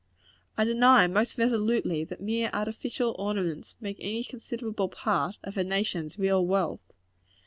[0.57, 6.17] I deny, most resolutely, that mere artificial ornaments make any considerable part of a nation's
[6.17, 6.91] real wealth.